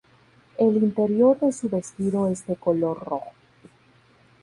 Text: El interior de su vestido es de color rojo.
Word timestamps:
El 0.57 0.77
interior 0.77 1.37
de 1.39 1.51
su 1.51 1.69
vestido 1.69 2.27
es 2.27 2.47
de 2.47 2.55
color 2.55 2.97
rojo. 3.03 3.33